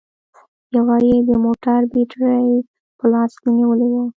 يوه 0.75 0.97
يې 1.07 1.15
د 1.29 1.31
موټر 1.43 1.81
بېټرۍ 1.93 2.47
په 2.97 3.05
لاس 3.11 3.31
کې 3.41 3.49
نيولې 3.57 3.87
وه 3.93 4.03